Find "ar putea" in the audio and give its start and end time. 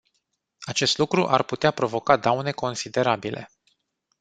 1.27-1.71